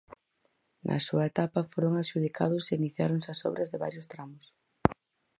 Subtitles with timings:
[0.87, 4.45] Na súa etapa foron adxudicados e iniciáronse as obras de varios tramos.